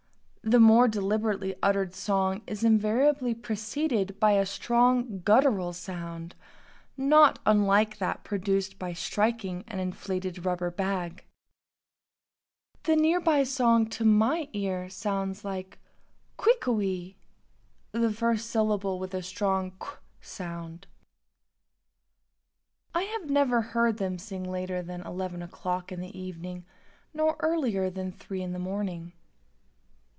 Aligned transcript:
The 0.43 0.59
more 0.59 0.87
deliberately 0.87 1.53
uttered 1.61 1.93
song 1.93 2.41
is 2.47 2.63
invariably 2.63 3.35
preceded 3.35 4.19
by 4.19 4.31
a 4.31 4.45
strongly 4.47 5.19
guttural 5.19 5.71
sound 5.71 6.33
not 6.97 7.37
unlike 7.45 7.99
that 7.99 8.23
produced 8.23 8.79
by 8.79 8.91
striking 8.93 9.63
an 9.67 9.77
inflated 9.79 10.43
rubber 10.43 10.71
bag. 10.71 11.23
The 12.83 12.95
near 12.95 13.19
by 13.21 13.43
song, 13.43 13.85
to 13.91 14.03
my 14.03 14.49
ear, 14.51 14.89
sounds 14.89 15.45
like 15.45 15.77
"qui 16.37 16.55
ko 16.59 16.71
wee," 16.71 17.17
the 17.91 18.11
first 18.11 18.49
syllable 18.49 18.97
with 18.97 19.13
a 19.13 19.21
strong 19.21 19.73
"q" 19.79 19.89
sound. 20.21 20.87
I 22.95 23.03
have 23.03 23.29
never 23.29 23.61
heard 23.61 23.97
them 23.97 24.17
sing 24.17 24.43
later 24.43 24.81
than 24.81 25.01
11 25.05 25.43
o'clock 25.43 25.91
in 25.91 26.01
the 26.01 26.19
evening 26.19 26.65
nor 27.13 27.37
earlier 27.41 27.91
than 27.91 28.11
3 28.11 28.41
in 28.41 28.53
the 28.53 28.59
morning. 28.59 29.13